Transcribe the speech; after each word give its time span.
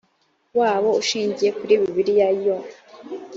wabo 0.59 0.89
ushingiye 1.01 1.49
kuri 1.59 1.73
bibiliya 1.81 2.29
yoh 2.43 2.63